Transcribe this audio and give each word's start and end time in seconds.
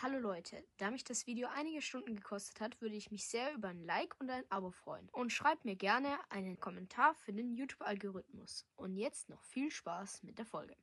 Hallo 0.00 0.20
Leute, 0.20 0.64
da 0.76 0.92
mich 0.92 1.02
das 1.02 1.26
Video 1.26 1.48
einige 1.52 1.82
Stunden 1.82 2.14
gekostet 2.14 2.60
hat, 2.60 2.80
würde 2.80 2.94
ich 2.94 3.10
mich 3.10 3.26
sehr 3.26 3.52
über 3.52 3.66
ein 3.66 3.84
Like 3.84 4.14
und 4.20 4.30
ein 4.30 4.44
Abo 4.48 4.70
freuen. 4.70 5.08
Und 5.10 5.32
schreibt 5.32 5.64
mir 5.64 5.74
gerne 5.74 6.20
einen 6.28 6.60
Kommentar 6.60 7.16
für 7.16 7.32
den 7.32 7.52
YouTube-Algorithmus. 7.56 8.64
Und 8.76 8.94
jetzt 8.94 9.28
noch 9.28 9.42
viel 9.42 9.72
Spaß 9.72 10.22
mit 10.22 10.38
der 10.38 10.46
Folge. 10.46 10.76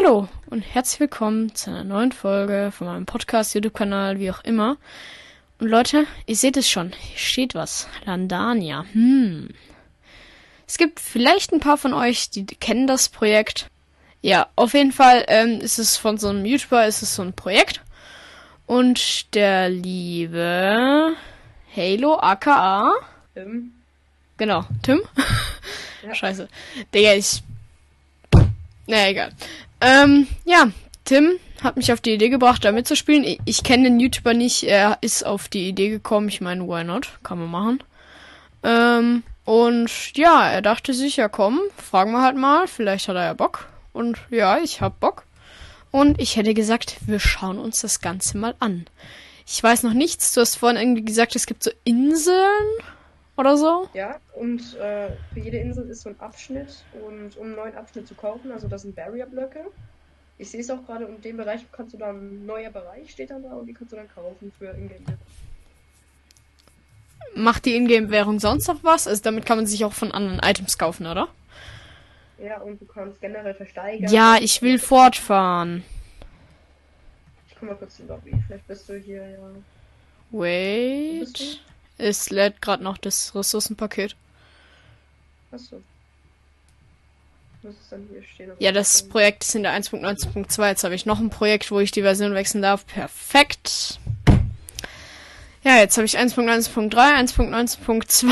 Hallo 0.00 0.28
und 0.48 0.60
herzlich 0.60 1.00
willkommen 1.00 1.54
zu 1.56 1.70
einer 1.70 1.82
neuen 1.82 2.12
Folge 2.12 2.70
von 2.70 2.86
meinem 2.86 3.04
Podcast, 3.04 3.54
YouTube-Kanal, 3.54 4.20
wie 4.20 4.30
auch 4.30 4.44
immer. 4.44 4.76
Und 5.58 5.66
Leute, 5.68 6.06
ihr 6.26 6.36
seht 6.36 6.56
es 6.56 6.70
schon, 6.70 6.92
hier 6.92 7.18
steht 7.18 7.54
was. 7.56 7.88
Landania. 8.04 8.84
Hm. 8.92 9.48
Es 10.68 10.78
gibt 10.78 11.00
vielleicht 11.00 11.52
ein 11.52 11.58
paar 11.58 11.78
von 11.78 11.94
euch, 11.94 12.30
die 12.30 12.46
kennen 12.46 12.86
das 12.86 13.08
Projekt. 13.08 13.70
Ja, 14.22 14.46
auf 14.54 14.74
jeden 14.74 14.92
Fall 14.92 15.24
ähm, 15.26 15.60
ist 15.60 15.80
es 15.80 15.96
von 15.96 16.16
so 16.16 16.28
einem 16.28 16.44
YouTuber, 16.44 16.86
ist 16.86 17.02
es 17.02 17.16
so 17.16 17.22
ein 17.22 17.32
Projekt. 17.32 17.80
Und 18.66 19.34
der 19.34 19.68
liebe 19.68 21.14
Halo 21.74 22.18
aka 22.20 22.92
Tim. 23.34 23.72
Genau, 24.36 24.64
Tim? 24.82 25.00
Ja. 26.04 26.14
Scheiße. 26.14 26.48
Digga, 26.94 27.14
ich. 27.14 27.42
Na 28.88 29.06
egal. 29.10 29.30
Ähm, 29.82 30.26
ja, 30.46 30.70
Tim 31.04 31.38
hat 31.62 31.76
mich 31.76 31.92
auf 31.92 32.00
die 32.00 32.14
Idee 32.14 32.30
gebracht, 32.30 32.64
da 32.64 32.72
mitzuspielen. 32.72 33.22
Ich, 33.22 33.38
ich 33.44 33.62
kenne 33.62 33.84
den 33.84 34.00
YouTuber 34.00 34.32
nicht, 34.32 34.62
er 34.64 34.96
ist 35.02 35.26
auf 35.26 35.48
die 35.48 35.68
Idee 35.68 35.90
gekommen. 35.90 36.28
Ich 36.28 36.40
meine, 36.40 36.66
why 36.66 36.84
not? 36.84 37.18
Kann 37.22 37.38
man 37.38 37.50
machen. 37.50 37.82
Ähm, 38.62 39.22
und 39.44 40.16
ja, 40.16 40.48
er 40.48 40.62
dachte 40.62 40.94
sich, 40.94 41.16
ja 41.16 41.28
komm, 41.28 41.60
fragen 41.76 42.12
wir 42.12 42.22
halt 42.22 42.36
mal, 42.36 42.66
vielleicht 42.66 43.08
hat 43.08 43.16
er 43.16 43.24
ja 43.24 43.34
Bock. 43.34 43.68
Und 43.92 44.16
ja, 44.30 44.58
ich 44.58 44.80
hab 44.80 45.00
Bock. 45.00 45.24
Und 45.90 46.18
ich 46.18 46.36
hätte 46.36 46.54
gesagt, 46.54 46.96
wir 47.06 47.20
schauen 47.20 47.58
uns 47.58 47.82
das 47.82 48.00
Ganze 48.00 48.38
mal 48.38 48.54
an. 48.58 48.86
Ich 49.46 49.62
weiß 49.62 49.82
noch 49.82 49.94
nichts. 49.94 50.32
Du 50.32 50.40
hast 50.40 50.56
vorhin 50.56 50.78
irgendwie 50.78 51.04
gesagt, 51.04 51.36
es 51.36 51.46
gibt 51.46 51.62
so 51.62 51.70
Inseln 51.84 52.68
oder 53.38 53.56
so. 53.56 53.88
Ja, 53.94 54.18
und 54.34 54.76
äh, 54.76 55.10
für 55.32 55.40
jede 55.40 55.58
Insel 55.58 55.88
ist 55.88 56.02
so 56.02 56.10
ein 56.10 56.20
Abschnitt. 56.20 56.84
Und 57.06 57.36
um 57.36 57.46
einen 57.46 57.56
neuen 57.56 57.74
Abschnitt 57.76 58.08
zu 58.08 58.14
kaufen, 58.14 58.50
also 58.52 58.68
das 58.68 58.82
sind 58.82 58.96
Barrier-Blöcke. 58.96 59.66
Ich 60.38 60.50
sehe 60.50 60.60
es 60.60 60.70
auch 60.70 60.84
gerade, 60.84 61.04
in 61.04 61.20
dem 61.20 61.36
Bereich 61.36 61.60
kannst 61.72 61.94
du 61.94 61.98
dann, 61.98 62.46
neuer 62.46 62.70
Bereich 62.70 63.10
steht 63.10 63.30
dann 63.30 63.42
da 63.42 63.54
und 63.54 63.66
die 63.66 63.74
kannst 63.74 63.92
du 63.92 63.96
dann 63.96 64.08
kaufen 64.08 64.52
für 64.58 64.70
Ingame. 64.70 65.18
Macht 67.34 67.64
die 67.64 67.74
Ingame-Währung 67.74 68.40
sonst 68.40 68.68
noch 68.68 68.82
was? 68.84 69.06
Also 69.06 69.22
damit 69.22 69.46
kann 69.46 69.58
man 69.58 69.66
sich 69.66 69.84
auch 69.84 69.92
von 69.92 70.12
anderen 70.12 70.40
Items 70.40 70.78
kaufen, 70.78 71.06
oder? 71.06 71.28
Ja, 72.38 72.60
und 72.60 72.80
du 72.80 72.86
kannst 72.86 73.20
generell 73.20 73.54
versteigern. 73.54 74.12
Ja, 74.12 74.36
ich 74.40 74.62
will 74.62 74.78
fortfahren. 74.78 75.84
Ich 77.48 77.56
komm 77.58 77.68
mal 77.68 77.74
kurz 77.76 77.98
in 77.98 78.06
Lobby. 78.06 78.32
Vielleicht 78.46 78.66
bist 78.66 78.88
du 78.88 78.96
hier, 78.96 79.28
ja. 79.28 79.38
Wait. 80.30 81.60
Es 81.98 82.30
lädt 82.30 82.62
gerade 82.62 82.82
noch 82.82 82.96
das 82.96 83.34
Ressourcenpaket. 83.34 84.16
Achso. 85.50 85.82
Muss 87.62 87.74
es 87.82 87.88
dann 87.90 88.06
hier 88.10 88.22
stehen? 88.22 88.52
Ja, 88.60 88.70
das 88.70 89.02
Projekt 89.08 89.42
ist 89.42 89.54
in 89.56 89.64
der 89.64 89.72
1.19.2. 89.72 90.68
Jetzt 90.68 90.84
habe 90.84 90.94
ich 90.94 91.06
noch 91.06 91.18
ein 91.18 91.30
Projekt, 91.30 91.70
wo 91.72 91.80
ich 91.80 91.90
die 91.90 92.02
Version 92.02 92.34
wechseln 92.34 92.62
darf. 92.62 92.86
Perfekt. 92.86 93.98
Ja, 95.64 95.76
jetzt 95.76 95.96
habe 95.96 96.06
ich 96.06 96.16
1.19.3, 96.16 96.94
1.19.2, 96.94 98.28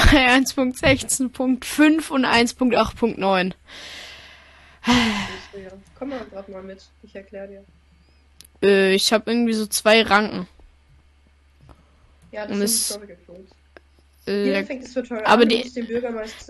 1.16.5 0.47 2.11
und 2.11 2.25
1.8.9. 2.25 3.53
Ja. 4.87 5.73
Komm 5.99 6.11
mal 6.11 6.25
gerade 6.31 6.53
mal 6.53 6.63
mit. 6.63 6.85
Ich 7.03 7.17
erkläre 7.17 7.49
dir. 7.49 7.65
Äh, 8.63 8.95
ich 8.95 9.13
habe 9.13 9.31
irgendwie 9.31 9.55
so 9.55 9.67
zwei 9.67 10.03
Ranken. 10.03 10.47
Ja, 12.33 12.47
das 12.47 12.57
Und 12.57 12.61
die 12.63 12.93
Tropical 12.95 13.17
Fruits. 13.27 13.53
Äh, 14.27 14.45
Hier 14.45 14.67
fängt 14.67 14.85
das 14.85 14.93
Tutorial 14.93 15.25
aber 15.27 15.43
an. 15.43 15.49
die- 15.49 15.63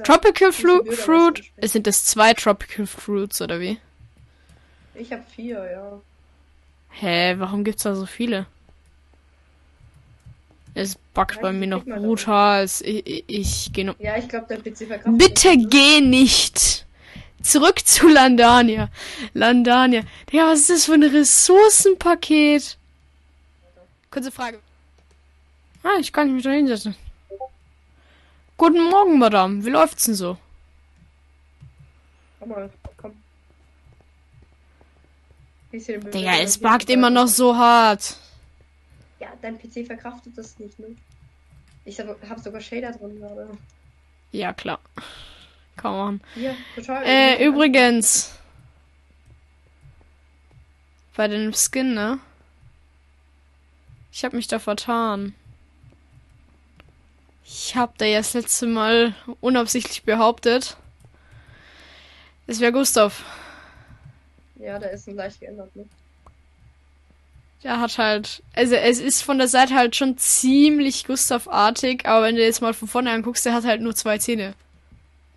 Tropical 0.04 0.52
Fru 0.52 0.84
Fruit. 0.92 1.44
sind 1.62 1.86
das 1.86 2.04
zwei 2.04 2.32
Tropical 2.34 2.86
Fruits, 2.86 3.40
oder 3.42 3.60
wie? 3.60 3.78
Ich 4.94 5.12
habe 5.12 5.22
vier, 5.34 5.70
ja. 5.70 6.00
Hä, 6.90 7.34
warum 7.38 7.64
gibt's 7.64 7.82
da 7.82 7.94
so 7.94 8.06
viele? 8.06 8.46
Es 10.74 10.96
Ja, 11.16 11.26
bei 11.40 11.52
mir 11.52 11.66
noch 11.66 11.84
brutal. 11.84 12.64
Ich, 12.64 12.84
ich, 13.06 13.24
ich 13.28 13.72
gehe 13.72 13.84
noch. 13.86 13.98
Ja, 13.98 14.16
ich 14.16 14.28
glaube, 14.28 14.46
dein 14.48 14.62
PC 14.62 14.86
verkraftet 14.86 15.18
Bitte 15.18 15.56
nicht. 15.56 15.70
geh 15.70 16.00
nicht! 16.00 16.86
Zurück 17.42 17.78
zu 17.86 18.08
Landania. 18.08 18.88
Landania. 19.32 20.02
Ja, 20.32 20.48
was 20.48 20.60
ist 20.60 20.70
das 20.70 20.84
für 20.86 20.94
ein 20.94 21.02
Ressourcenpaket? 21.02 22.76
Kurze 24.10 24.30
Frage. 24.32 24.58
Ah, 25.86 25.98
ich 26.00 26.12
kann 26.12 26.34
mich 26.34 26.42
da 26.42 26.50
hinsetzen. 26.50 26.96
Guten 28.56 28.90
Morgen, 28.90 29.20
Madame. 29.20 29.64
Wie 29.64 29.70
läuft's 29.70 30.06
denn 30.06 30.16
so? 30.16 30.36
Komm 32.40 32.48
mal, 32.48 32.70
komm. 32.96 33.12
Digga, 35.70 36.38
es 36.38 36.58
buggt 36.58 36.90
immer 36.90 37.10
noch 37.10 37.28
so 37.28 37.56
hart. 37.56 38.16
Ja, 39.20 39.28
dein 39.40 39.58
PC 39.58 39.86
verkraftet 39.86 40.36
das 40.36 40.58
nicht, 40.58 40.76
ne? 40.80 40.96
Ich 41.84 42.00
habe 42.00 42.16
hab 42.28 42.40
sogar 42.40 42.60
Shader 42.60 42.90
drin 42.90 43.20
gerade. 43.20 43.56
Ja, 44.32 44.52
klar. 44.52 44.80
Man 45.84 45.96
machen. 45.96 46.20
Hier, 46.34 46.56
total. 46.74 47.04
Äh, 47.04 47.44
übrigens. 47.46 48.36
Bei 51.14 51.28
dem 51.28 51.52
Skin, 51.52 51.94
ne? 51.94 52.18
Ich 54.10 54.24
hab 54.24 54.32
mich 54.32 54.48
da 54.48 54.58
vertan. 54.58 55.34
Ich 57.48 57.76
hab 57.76 57.96
da 57.98 58.04
ja 58.04 58.18
das 58.18 58.34
letzte 58.34 58.66
Mal 58.66 59.14
unabsichtlich 59.40 60.02
behauptet. 60.02 60.76
Es 62.48 62.58
wäre 62.58 62.72
Gustav. 62.72 63.24
Ja, 64.56 64.78
der 64.80 64.90
ist 64.90 65.08
ein 65.08 65.14
leicht 65.14 65.40
geändert, 65.40 65.74
ne? 65.76 65.84
Der 67.62 67.80
hat 67.80 67.98
halt. 67.98 68.42
Also 68.52 68.74
es 68.74 68.98
ist 68.98 69.22
von 69.22 69.38
der 69.38 69.48
Seite 69.48 69.74
halt 69.74 69.94
schon 69.94 70.18
ziemlich 70.18 71.06
Gustav-artig, 71.06 72.06
aber 72.06 72.26
wenn 72.26 72.36
du 72.36 72.42
jetzt 72.42 72.62
mal 72.62 72.74
von 72.74 72.88
vorne 72.88 73.12
anguckst, 73.12 73.46
der 73.46 73.54
hat 73.54 73.64
halt 73.64 73.80
nur 73.80 73.94
zwei 73.94 74.18
Zähne. 74.18 74.54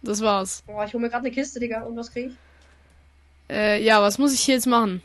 Das 0.01 0.21
war's. 0.21 0.63
Boah, 0.65 0.85
ich 0.85 0.93
hole 0.93 1.03
mir 1.03 1.09
gerade 1.09 1.25
eine 1.25 1.35
Kiste, 1.35 1.59
Digga. 1.59 1.83
Und 1.83 1.95
was 1.95 2.11
krieg 2.11 2.27
ich? 2.27 3.55
Äh, 3.55 3.83
ja, 3.83 4.01
was 4.01 4.17
muss 4.17 4.33
ich 4.33 4.41
hier 4.41 4.55
jetzt 4.55 4.67
machen? 4.67 5.03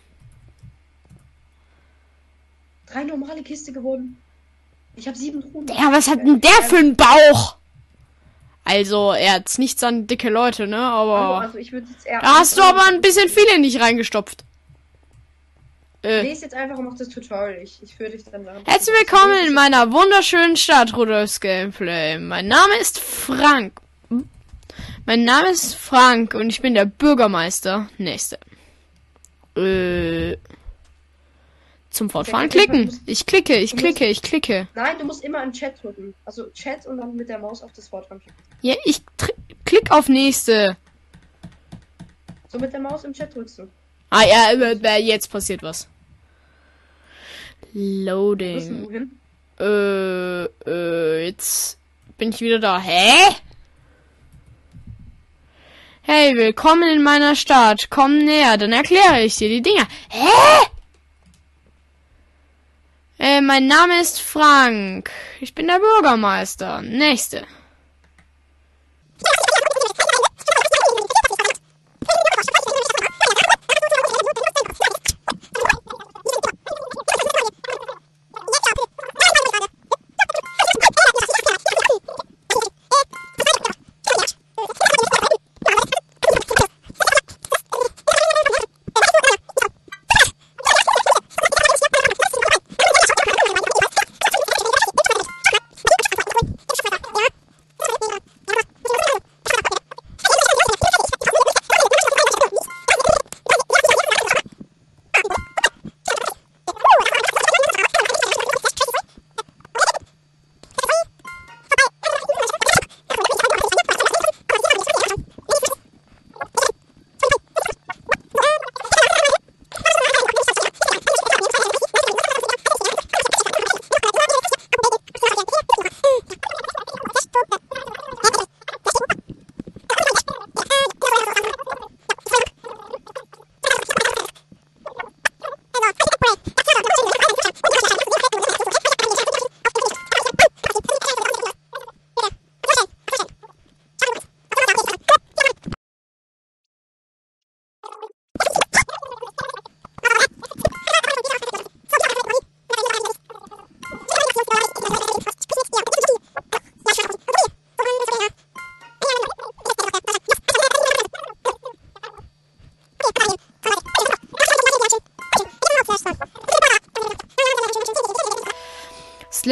Drei 2.86 3.04
normale 3.04 3.42
Kiste 3.42 3.72
gewonnen. 3.72 4.18
Ich 4.96 5.06
habe 5.08 5.16
sieben 5.16 5.40
Truhen. 5.42 5.66
Ja, 5.68 5.92
was 5.92 6.08
hat 6.08 6.20
denn 6.20 6.40
der 6.40 6.62
für 6.62 6.76
einen 6.76 6.96
Bauch? 6.96 7.56
Also, 8.64 9.12
er 9.12 9.34
hat 9.34 9.58
nichts 9.58 9.82
an 9.82 10.06
dicke 10.06 10.30
Leute, 10.30 10.66
ne? 10.66 10.76
Also, 10.76 11.14
Aber. 11.14 11.40
also 11.42 11.58
ich 11.58 11.72
würde 11.72 11.86
jetzt 11.92 12.06
eher. 12.06 12.20
Da 12.20 12.38
hast 12.38 12.56
du 12.56 12.62
aber 12.62 12.86
ein 12.86 13.00
bisschen 13.00 13.28
viele 13.28 13.58
nicht 13.58 13.80
reingestopft. 13.80 14.44
Äh, 16.02 16.22
Lese 16.22 16.42
jetzt 16.42 16.54
einfach 16.54 16.78
und 16.78 16.86
mach 16.86 16.96
das 16.96 17.08
Tutorial. 17.08 17.60
Ich, 17.62 17.78
ich 17.82 17.94
führe 17.94 18.10
dich 18.10 18.24
dann 18.24 18.44
lang. 18.44 18.62
herzlich 18.64 18.94
willkommen 18.98 19.46
in 19.46 19.54
meiner 19.54 19.90
wunderschönen 19.90 20.56
Stadt, 20.56 20.94
Rudolfs 20.96 21.40
Gameplay. 21.40 22.18
Mein 22.18 22.48
Name 22.48 22.74
ist 22.80 22.98
Frank. 22.98 23.80
Mein 25.06 25.24
Name 25.24 25.48
ist 25.48 25.74
Frank 25.74 26.34
und 26.34 26.48
ich 26.48 26.62
bin 26.62 26.74
der 26.74 26.86
Bürgermeister. 26.86 27.88
Nächste. 27.98 28.38
Äh. 29.56 30.36
Zum 31.94 32.10
Fortfahren 32.10 32.48
klicken. 32.48 33.00
Ich 33.06 33.24
klicke, 33.24 33.54
ich 33.54 33.76
klicke, 33.76 34.06
ich 34.06 34.20
klicke. 34.20 34.66
Nein, 34.74 34.98
du 34.98 35.04
musst 35.04 35.22
immer 35.22 35.40
im 35.44 35.52
Chat 35.52 35.80
drücken. 35.80 36.12
Also 36.24 36.50
Chat 36.50 36.86
und 36.86 36.98
dann 36.98 37.14
mit 37.14 37.28
der 37.28 37.38
Maus 37.38 37.62
auf 37.62 37.70
das 37.72 37.92
Wort 37.92 38.10
ranklicken. 38.10 38.34
Ja, 38.62 38.74
ich 38.84 39.00
klick 39.64 39.92
auf 39.92 40.08
nächste. 40.08 40.76
So 42.48 42.58
mit 42.58 42.72
der 42.72 42.80
Maus 42.80 43.04
im 43.04 43.12
Chat 43.12 43.32
drückst 43.32 43.60
du. 43.60 43.68
Ah 44.10 44.24
ja, 44.24 44.96
jetzt 44.96 45.30
passiert 45.30 45.62
was. 45.62 45.86
Loading. 47.72 49.12
Äh, 49.60 50.44
äh, 50.44 51.26
jetzt 51.26 51.78
bin 52.18 52.30
ich 52.30 52.40
wieder 52.40 52.58
da. 52.58 52.80
Hä? 52.80 53.36
Hey, 56.02 56.34
willkommen 56.34 56.88
in 56.88 57.04
meiner 57.04 57.36
Stadt. 57.36 57.86
Komm 57.88 58.18
näher, 58.18 58.56
dann 58.56 58.72
erkläre 58.72 59.22
ich 59.22 59.36
dir 59.36 59.48
die 59.48 59.62
Dinger. 59.62 59.86
Hä? 60.08 60.26
Äh, 63.18 63.40
mein 63.40 63.66
Name 63.66 64.00
ist 64.00 64.20
Frank. 64.20 65.10
Ich 65.40 65.54
bin 65.54 65.68
der 65.68 65.78
Bürgermeister. 65.78 66.82
Nächste. 66.82 67.46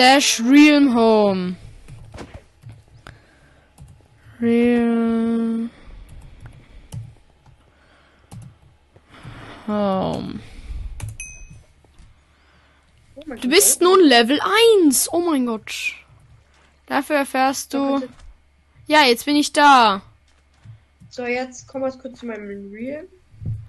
Slash 0.03 0.41
Realm 0.41 0.89
Home. 0.97 1.57
Real 4.41 5.69
Home. 9.69 10.41
Du 13.41 13.49
bist 13.49 13.81
nun 13.81 14.01
Level 14.01 14.41
1. 14.81 15.13
Oh 15.13 15.21
mein 15.21 15.47
Gott. 15.47 15.95
Dafür 16.87 17.19
erfährst 17.19 17.73
du. 17.73 18.03
Ja, 18.89 19.05
jetzt 19.05 19.25
bin 19.25 19.37
ich 19.37 19.53
da. 19.53 20.03
So, 21.11 21.27
jetzt 21.27 21.69
komm 21.69 21.83
mal 21.83 21.93
kurz 21.93 22.19
zu 22.19 22.27
meinem 22.27 22.73
Real. 22.73 23.07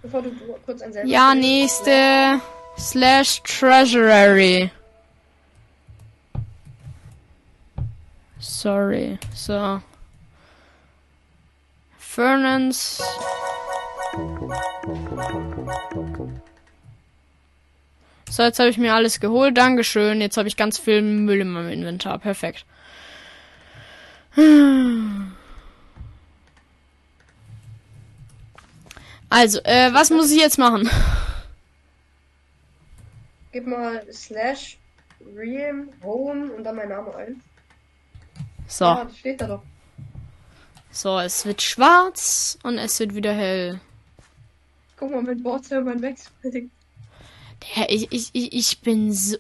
Bevor 0.02 0.24
du 0.24 0.32
kurz 0.66 0.82
ein 0.82 0.94
Ja, 1.06 1.36
nächste. 1.36 2.42
Slash 2.76 3.44
Treasury. 3.44 4.72
Sorry. 8.64 9.20
So. 9.36 9.82
Fernance. 11.98 13.04
So, 18.30 18.44
jetzt 18.44 18.60
habe 18.60 18.70
ich 18.70 18.78
mir 18.78 18.94
alles 18.94 19.20
geholt. 19.20 19.58
Dankeschön. 19.58 20.22
Jetzt 20.22 20.38
habe 20.38 20.48
ich 20.48 20.56
ganz 20.56 20.78
viel 20.78 21.02
Müll 21.02 21.42
in 21.42 21.50
meinem 21.50 21.72
Inventar. 21.72 22.20
Perfekt. 22.20 22.66
Also, 29.30 29.60
äh, 29.66 29.94
was 29.94 30.10
muss 30.10 30.32
ich 30.32 30.40
jetzt 30.40 30.58
machen? 30.58 30.90
Gib 33.52 33.68
mal 33.68 34.06
slash 34.10 34.78
Realm 35.36 35.90
Home 36.02 36.50
und 36.54 36.64
dann 36.64 36.78
mein 36.78 36.88
Name 36.88 37.14
ein. 37.14 37.42
So. 38.74 38.86
Ja, 38.86 39.08
steht 39.16 39.40
da 39.40 39.48
doch. 39.48 39.62
So, 40.92 41.20
es 41.20 41.46
wird 41.46 41.62
schwarz 41.62 42.58
und 42.64 42.80
es 42.80 43.00
wird 43.00 43.14
wieder 43.14 43.32
hell. 43.32 43.80
Guck 44.98 45.12
mal, 45.12 45.22
mit 45.22 45.44
Bordservern 45.44 46.02
wechseln. 46.02 46.72
Der, 47.76 47.90
ich, 47.92 48.12
ich, 48.12 48.30
ich, 48.34 48.52
ich 48.52 48.80
bin 48.80 49.14
so. 49.14 49.38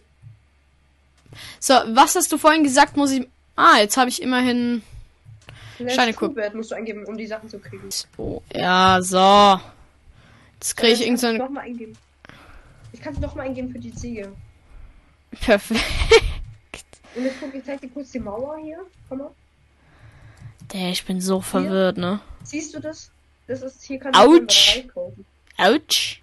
So, 1.60 1.74
was 1.74 2.16
hast 2.16 2.32
du 2.32 2.38
vorhin 2.38 2.64
gesagt, 2.64 2.96
muss 2.96 3.10
ich. 3.10 3.28
Ah, 3.56 3.78
jetzt 3.80 3.98
habe 3.98 4.10
ich 4.10 4.22
immerhin. 4.22 4.84
Slash 5.78 5.96
Scheinekuh. 5.96 6.28
Truewert 6.28 6.54
musst 6.54 6.70
du 6.70 6.76
eingeben, 6.76 7.04
um 7.06 7.18
die 7.18 7.26
Sachen 7.26 7.50
zu 7.50 7.58
kriegen. 7.58 7.90
Oh, 8.18 8.40
ja, 8.54 9.02
so. 9.02 9.60
Jetzt 10.60 10.78
kriege 10.78 10.94
ich 10.94 11.02
Äh, 11.02 11.06
irgend 11.06 11.20
so. 11.20 11.28
Ich 12.92 13.02
kann 13.02 13.14
es 13.14 13.20
noch 13.20 13.34
mal 13.34 13.42
eingeben 13.42 13.72
für 13.72 13.80
die 13.80 13.96
Ziege. 13.96 14.32
Perfekt. 15.42 15.82
Und 17.16 17.24
jetzt 17.24 17.36
guck, 17.40 17.54
ich 17.54 17.64
zeig 17.64 17.82
dir 17.82 17.90
kurz 17.90 18.12
die 18.12 18.20
Mauer 18.20 18.58
hier. 18.58 18.80
Komm 19.10 19.20
mal. 19.20 19.32
Der, 20.74 20.90
ich 20.90 21.06
bin 21.06 21.22
so 21.22 21.42
verwirrt, 21.42 21.98
ne? 21.98 22.20
Siehst 22.44 22.74
du 22.74 22.80
das? 22.80 23.12
Das 23.48 23.62
ist 23.62 23.84
hier 23.84 24.00
kannst 24.00 24.20
du 24.20 24.32
einen 24.32 24.92
Autsch. 25.58 26.22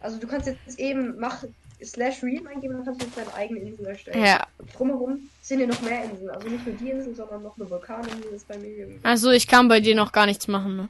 Also 0.00 0.18
du 0.18 0.26
kannst 0.26 0.46
jetzt 0.46 0.78
eben 0.78 1.18
mach 1.18 1.42
slash 1.82 2.22
Realm 2.22 2.46
eingeben, 2.46 2.74
dann 2.74 2.84
kannst 2.84 3.00
du 3.00 3.06
jetzt 3.06 3.18
deine 3.18 3.34
eigene 3.34 3.60
Insel 3.60 3.86
erstellen. 3.86 4.24
Ja. 4.24 4.46
Drumherum 4.76 5.28
sind 5.42 5.58
hier 5.58 5.66
noch 5.66 5.80
mehr 5.82 6.04
Inseln. 6.04 6.30
Also 6.30 6.48
nicht 6.48 6.66
nur 6.66 6.76
die 6.76 6.90
Insel, 6.90 7.14
sondern 7.14 7.42
noch 7.42 7.56
eine 7.56 7.68
Vulkaninsel 7.68 8.32
ist 8.34 8.48
bei 8.48 8.58
mir. 8.58 8.88
Also, 9.02 9.30
ich 9.30 9.46
kann 9.46 9.68
bei 9.68 9.80
dir 9.80 9.94
noch 9.94 10.12
gar 10.12 10.26
nichts 10.26 10.48
machen, 10.48 10.76
ne? 10.76 10.88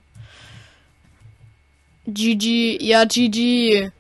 GG. 2.06 2.78
Ja, 2.82 3.05
GG. 3.05 3.90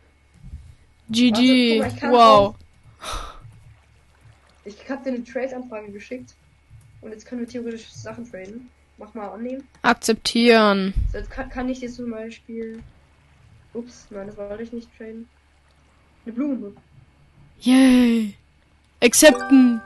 GG. 1.10 1.80
Guck 1.80 2.02
mal, 2.02 2.12
wow. 2.12 2.54
Ich 4.68 4.88
hab 4.90 5.02
dir 5.04 5.10
eine 5.10 5.24
Trade-Anfrage 5.24 5.90
geschickt. 5.92 6.34
Und 7.00 7.10
jetzt 7.12 7.26
können 7.26 7.40
wir 7.42 7.48
theoretisch 7.48 7.88
Sachen 7.92 8.30
traden. 8.30 8.68
Mach 8.98 9.14
mal 9.14 9.28
annehmen. 9.28 9.66
Akzeptieren. 9.82 10.92
So, 11.12 11.18
jetzt 11.18 11.30
kann, 11.30 11.48
kann 11.48 11.68
ich 11.68 11.80
dir 11.80 11.90
zum 11.90 12.10
Beispiel. 12.10 12.82
Ups, 13.74 14.06
nein, 14.10 14.26
das 14.26 14.36
wollte 14.36 14.62
ich 14.62 14.72
nicht 14.72 14.88
traden. 14.98 15.28
Eine 16.26 16.34
Blume. 16.34 16.72
Yay. 17.60 18.34
Accepten. 19.00 19.80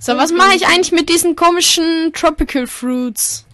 So, 0.00 0.16
was 0.16 0.32
mache 0.32 0.54
ich 0.56 0.66
eigentlich 0.66 0.92
mit 0.92 1.08
diesen 1.08 1.36
komischen 1.36 2.12
Tropical 2.14 2.66
Fruits? 2.66 3.44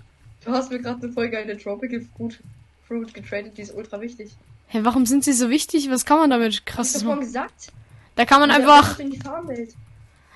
Du 0.44 0.52
hast 0.52 0.70
mir 0.70 0.80
gerade 0.80 1.02
eine 1.02 1.12
voll 1.12 1.28
geile 1.28 1.59
Tropical 1.59 2.00
Fruit, 2.16 2.40
Fruit 2.87 3.12
getradet, 3.12 3.56
die 3.59 3.62
ist 3.62 3.75
ultra 3.75 4.00
wichtig. 4.00 4.30
Hä, 4.68 4.80
warum 4.82 5.04
sind 5.06 5.25
sie 5.25 5.32
so 5.32 5.50
wichtig? 5.50 5.90
Was 5.90 6.04
kann 6.06 6.18
man 6.18 6.30
damit 6.30 6.52
Hast 6.54 6.61
du 6.61 6.73
krasses 6.73 7.02
vorhin 7.02 7.18
machen? 7.18 7.26
gesagt? 7.26 7.73
Da 8.14 8.25
kann 8.25 8.40
man 8.40 8.50
Ja, 8.50 8.56
einfach. 8.56 8.99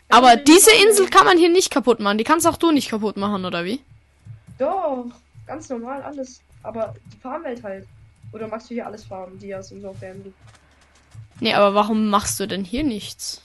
Aber 0.08 0.36
die 0.36 0.44
diese. 0.44 0.70
Insel 0.86 1.08
kann 1.08 1.26
man 1.26 1.38
hier 1.38 1.48
nicht 1.48 1.70
kaputt 1.70 2.00
machen. 2.00 2.18
Die 2.18 2.24
kannst 2.24 2.46
auch 2.46 2.56
du 2.56 2.70
nicht 2.70 2.90
kaputt 2.90 3.16
machen, 3.16 3.44
oder 3.44 3.64
wie? 3.64 3.80
Doch, 4.58 5.06
ganz 5.46 5.68
normal 5.68 6.02
alles. 6.02 6.40
Aber 6.62 6.94
die 7.12 7.18
Farmwelt 7.18 7.62
halt. 7.62 7.86
Oder 8.32 8.48
magst 8.48 8.68
du 8.70 8.74
hier 8.74 8.86
alles 8.86 9.04
farmen, 9.04 9.38
so 9.40 9.88
auf 9.88 9.98
der 10.00 10.12
Insel? 10.12 10.32
Nee, 11.40 11.54
aber 11.54 11.74
warum 11.74 12.08
machst 12.08 12.40
du 12.40 12.46
denn 12.46 12.64
hier 12.64 12.82
nichts? 12.82 13.40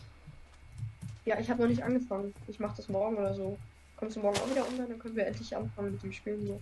Ja, 1.25 1.39
ich 1.39 1.49
habe 1.49 1.61
noch 1.61 1.69
nicht 1.69 1.83
angefangen. 1.83 2.33
Ich 2.47 2.59
mach 2.59 2.75
das 2.75 2.89
morgen 2.89 3.17
oder 3.17 3.35
so. 3.35 3.57
Kommst 3.97 4.15
du 4.15 4.21
morgen 4.21 4.37
auch 4.39 4.49
wieder 4.49 4.65
online, 4.65 4.87
dann 4.87 4.99
können 4.99 5.15
wir 5.15 5.27
endlich 5.27 5.55
anfangen 5.55 5.91
mit 5.91 6.01
dem 6.01 6.13
Spielen 6.13 6.47
so. 6.47 6.59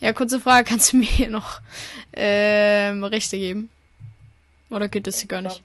Ja, 0.00 0.12
kurze 0.12 0.40
Frage, 0.40 0.68
kannst 0.68 0.92
du 0.92 0.96
mir 0.96 1.04
hier 1.04 1.30
noch 1.30 1.60
ähm, 2.12 3.04
Rechte 3.04 3.38
geben? 3.38 3.68
Oder 4.70 4.88
geht 4.88 5.06
das 5.06 5.18
hier 5.20 5.28
gar 5.28 5.42
nicht? 5.42 5.62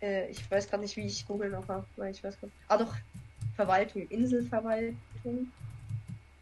Äh, 0.00 0.30
ich 0.30 0.50
weiß 0.50 0.68
gerade 0.68 0.82
nicht, 0.82 0.96
wie 0.96 1.06
ich 1.06 1.26
googeln 1.26 1.52
noch 1.52 1.68
habe. 1.68 1.84
Nein, 1.96 2.12
ich 2.12 2.22
weiß 2.22 2.38
gerade. 2.38 2.52
Ah 2.68 2.78
doch, 2.78 2.94
Verwaltung, 3.56 4.06
Inselverwaltung. 4.08 4.96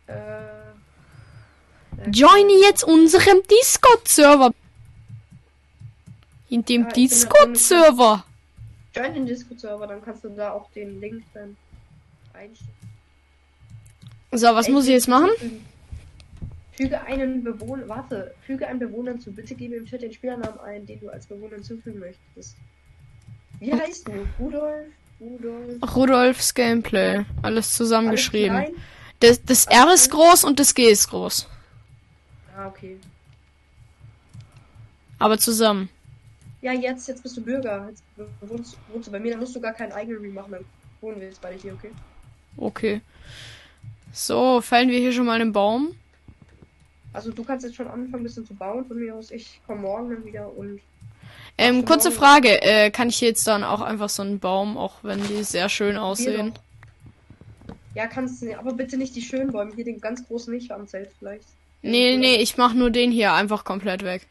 Äh. 0.07 0.13
äh, 0.13 2.11
Joine 2.11 2.53
jetzt 2.63 2.85
unserem 2.85 3.43
Discord-Server. 3.51 4.53
In 6.49 6.65
dem 6.65 6.83
Ah, 6.83 6.85
bin 6.85 6.89
da 6.89 6.95
Discord-Server. 6.95 8.25
Join 8.95 9.15
den 9.15 9.27
Discord-Server, 9.27 9.87
dann 9.87 10.03
kannst 10.03 10.25
du 10.25 10.31
da 10.31 10.53
auch 10.53 10.71
den 10.73 11.01
Link 11.01 11.23
dann 11.35 11.57
einstellen. 12.33 12.73
So, 14.33 14.47
was 14.55 14.67
Ey, 14.67 14.73
muss 14.73 14.85
ich 14.85 14.93
jetzt 14.93 15.09
machen? 15.09 15.31
Füge 16.73 17.01
einen 17.03 17.43
Bewohner, 17.43 17.89
warte, 17.89 18.35
füge 18.47 18.67
einen 18.67 18.79
Bewohner 18.79 19.13
hinzu. 19.13 19.33
Bitte 19.33 19.55
gebe 19.55 19.75
im 19.75 19.87
Chat 19.87 20.03
den 20.03 20.13
Spielernamen 20.13 20.61
ein, 20.61 20.87
den 20.87 21.01
du 21.01 21.09
als 21.09 21.27
Bewohner 21.27 21.57
hinzufügen 21.57 21.99
möchtest. 21.99 22.57
Wie 23.61 23.73
heißt 23.73 24.09
du? 24.09 24.13
Rudolf? 24.39 24.87
Rudolf? 25.21 25.97
Rudolfs 25.97 26.55
Gameplay. 26.55 27.17
Alles 27.17 27.27
Alles 27.43 27.73
zusammengeschrieben. 27.75 28.57
klein? 28.57 28.75
Das, 29.21 29.43
das 29.45 29.67
R 29.67 29.93
ist 29.93 30.11
groß 30.11 30.45
und 30.45 30.61
das 30.61 30.75
G 30.75 30.85
ist 30.91 31.09
groß. 31.09 31.49
Ah, 32.57 32.69
okay. 32.69 32.99
Aber 35.19 35.39
zusammen. 35.39 35.89
Ja, 36.61 36.73
jetzt, 36.73 37.09
jetzt 37.09 37.23
bist 37.23 37.37
du 37.37 37.43
Bürger. 37.43 37.89
Jetzt 37.89 38.03
wohnst, 38.41 38.77
wohnst 38.93 39.09
du 39.09 39.13
bei 39.13 39.19
mir, 39.21 39.33
dann 39.33 39.41
musst 39.41 39.55
du 39.55 39.61
gar 39.61 39.73
keinen 39.73 39.93
eigenen 39.93 40.21
Re 40.21 40.29
machen, 40.29 40.53
dann 40.53 40.65
wohnen 41.01 41.21
wir 41.21 41.29
jetzt 41.29 41.41
beide 41.41 41.59
hier, 41.61 41.73
okay? 41.73 41.91
Okay. 42.57 43.01
So, 44.13 44.61
fällen 44.61 44.89
wir 44.89 44.99
hier 44.99 45.13
schon 45.13 45.27
mal 45.27 45.41
einen 45.41 45.53
Baum. 45.53 45.95
Also 47.13 47.33
du 47.33 47.43
kannst 47.45 47.65
jetzt 47.65 47.77
schon 47.77 47.87
anfangen, 47.89 48.15
ein 48.17 48.23
bisschen 48.23 48.47
zu 48.47 48.55
bauen 48.55 48.85
von 48.87 48.99
mir 48.99 49.15
aus. 49.15 49.31
Ich 49.31 49.61
komme 49.67 49.81
morgen 49.81 50.11
dann 50.11 50.25
wieder 50.25 50.49
und 50.57 50.81
Ähm, 51.59 51.85
kurze 51.85 52.09
morgen- 52.11 52.21
Frage. 52.21 52.63
Äh, 52.63 52.91
kann 52.91 53.09
ich 53.09 53.21
jetzt 53.21 53.47
dann 53.47 53.65
auch 53.65 53.81
einfach 53.81 54.09
so 54.09 54.23
einen 54.23 54.39
Baum, 54.39 54.77
auch 54.79 54.95
wenn 55.03 55.23
die 55.27 55.43
sehr 55.45 55.69
schön 55.69 55.97
aussehen? 55.97 56.53
Ja, 57.95 58.07
kannst 58.07 58.43
du, 58.43 58.57
aber 58.57 58.73
bitte 58.75 58.97
nicht 58.97 59.17
die 59.17 59.23
schönen 59.23 59.51
Bäume, 59.51 59.75
hier 59.75 59.85
den 59.85 60.01
ganz 60.01 60.27
großen 60.27 60.55
nicht 60.55 60.71
am 60.71 60.87
Zelt 60.87 61.11
vielleicht. 61.19 61.45
Nee, 61.83 62.17
nee, 62.17 62.37
ich 62.37 62.57
mach 62.57 62.73
nur 62.75 62.91
den 62.91 63.11
hier 63.11 63.33
einfach 63.33 63.65
komplett 63.65 64.05
weg. 64.05 64.27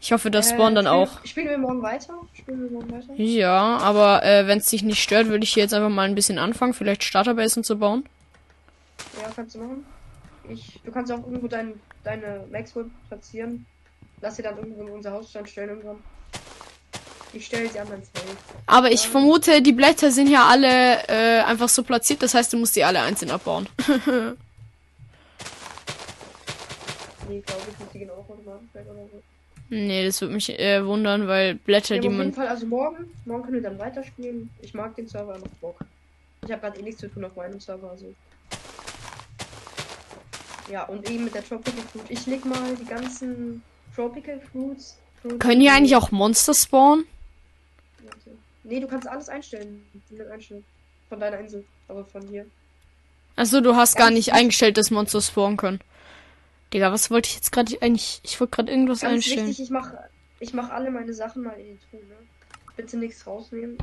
Ich 0.00 0.12
hoffe, 0.12 0.30
das 0.30 0.50
spawnt 0.50 0.76
dann 0.76 0.86
spielen, 0.86 1.08
auch. 1.08 1.24
Spielen 1.26 1.48
wir 1.48 1.58
morgen 1.58 1.82
weiter? 1.82 2.14
Spielen 2.32 2.62
wir 2.62 2.70
morgen 2.70 2.90
weiter? 2.90 3.12
Ja, 3.16 3.78
aber 3.78 4.24
äh, 4.24 4.46
wenn 4.46 4.58
es 4.58 4.66
dich 4.70 4.82
nicht 4.82 5.02
stört, 5.02 5.26
würde 5.28 5.44
ich 5.44 5.52
hier 5.52 5.64
jetzt 5.64 5.74
einfach 5.74 5.90
mal 5.90 6.08
ein 6.08 6.14
bisschen 6.14 6.38
anfangen, 6.38 6.72
vielleicht 6.72 7.04
Starterbasen 7.04 7.64
zu 7.64 7.78
bauen. 7.78 8.04
Ja, 9.20 9.30
kannst 9.34 9.54
du 9.56 9.58
machen. 9.58 9.84
Ich, 10.48 10.80
du 10.84 10.90
kannst 10.90 11.12
auch 11.12 11.18
irgendwo 11.18 11.48
dein, 11.48 11.74
deine 12.02 12.44
Maxwell 12.50 12.86
platzieren. 13.08 13.66
Lass 14.20 14.36
sie 14.36 14.42
dann 14.42 14.56
irgendwo 14.56 14.82
in 14.82 14.90
unser 14.90 15.12
Hausstand 15.12 15.48
stellen 15.48 15.70
irgendwann. 15.70 16.02
Ich 17.32 17.46
stelle 17.46 17.68
sie 17.68 17.78
mein 17.78 18.02
Zelt. 18.02 18.36
Aber 18.66 18.90
ich 18.90 19.06
vermute, 19.08 19.62
die 19.62 19.72
Blätter 19.72 20.10
sind 20.10 20.28
ja 20.28 20.46
alle 20.46 21.06
äh, 21.08 21.42
einfach 21.42 21.68
so 21.68 21.82
platziert, 21.84 22.22
das 22.22 22.34
heißt, 22.34 22.52
du 22.52 22.56
musst 22.56 22.74
die 22.74 22.84
alle 22.84 23.00
einzeln 23.00 23.30
abbauen. 23.30 23.68
Nee, 27.28 27.42
glaube 27.46 27.62
ich 27.70 27.78
nicht, 27.78 27.94
die 27.94 28.00
weg 28.00 28.86
oder 28.90 29.04
so. 29.12 29.22
nee, 29.68 30.04
das 30.04 30.20
würde 30.20 30.34
mich 30.34 30.50
äh, 30.58 30.84
wundern, 30.84 31.28
weil 31.28 31.54
Blätter, 31.54 31.94
Ja, 31.94 32.00
die 32.00 32.08
aber 32.08 32.16
auf 32.16 32.24
jeden 32.24 32.30
man. 32.30 32.34
Fall, 32.34 32.48
also 32.48 32.66
morgen, 32.66 33.08
morgen 33.24 33.42
können 33.44 33.54
wir 33.54 33.62
dann 33.62 33.78
weiterspielen. 33.78 34.50
Ich 34.62 34.74
mag 34.74 34.96
den 34.96 35.06
Server 35.06 35.38
noch 35.38 35.46
Bock. 35.60 35.78
Ich 36.44 36.50
habe 36.50 36.60
gerade 36.60 36.80
eh 36.80 36.82
nichts 36.82 37.00
zu 37.00 37.08
tun 37.08 37.24
auf 37.24 37.36
meinem 37.36 37.60
Server, 37.60 37.88
also. 37.88 38.12
Ja, 40.68 40.84
und 40.86 41.08
eben 41.08 41.22
mit 41.22 41.34
der 41.36 41.44
Tropical 41.44 41.82
Fruit. 41.92 42.04
Ich 42.08 42.26
leg 42.26 42.44
mal 42.44 42.74
die 42.74 42.84
ganzen 42.84 43.62
Tropical 44.00 44.40
Fruits. 44.52 44.96
Fruits 45.20 45.38
Können 45.38 45.60
hier 45.60 45.74
eigentlich 45.74 45.96
auch 45.96 46.10
Monster 46.10 46.54
spawnen? 46.54 47.04
Nee, 48.64 48.80
du 48.80 48.86
kannst 48.86 49.06
alles 49.06 49.28
einstellen. 49.28 49.84
einstellen. 50.32 50.64
Von 51.08 51.20
deiner 51.20 51.38
Insel. 51.38 51.64
Aber 51.88 52.04
von 52.04 52.26
hier. 52.28 52.46
Achso, 53.36 53.60
du 53.60 53.76
hast 53.76 53.96
Ganz 53.96 54.04
gar 54.04 54.10
nicht 54.10 54.32
eingestellt, 54.32 54.78
dass 54.78 54.90
Monster 54.90 55.20
spawnen 55.20 55.58
können. 55.58 55.80
Digga, 56.72 56.92
was 56.92 57.10
wollte 57.10 57.28
ich 57.28 57.34
jetzt 57.34 57.52
gerade 57.52 57.76
eigentlich? 57.82 58.20
Ich 58.22 58.40
wollte 58.40 58.56
gerade 58.56 58.70
irgendwas 58.70 59.00
Ganz 59.00 59.14
einstellen. 59.14 59.48
Wichtig, 59.48 59.64
ich 59.64 59.70
mach, 59.70 59.92
ich 60.38 60.54
mach 60.54 60.70
alle 60.70 60.90
meine 60.90 61.12
Sachen 61.12 61.42
mal 61.42 61.52
in 61.52 61.66
die 61.66 61.78
Truhe. 61.90 62.00
Bitte 62.76 62.96
nichts 62.96 63.26
rausnehmen. 63.26 63.76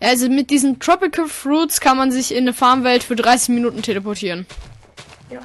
Also 0.00 0.28
mit 0.28 0.50
diesen 0.50 0.80
Tropical 0.80 1.28
Fruits 1.28 1.80
kann 1.80 1.96
man 1.96 2.10
sich 2.10 2.32
in 2.32 2.38
eine 2.38 2.52
Farmwelt 2.52 3.04
für 3.04 3.14
30 3.14 3.50
Minuten 3.50 3.82
teleportieren. 3.82 4.46
Ja. 5.30 5.40